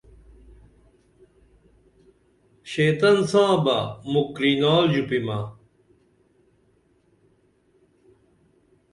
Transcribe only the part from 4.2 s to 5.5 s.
کرینال ژوپیمہ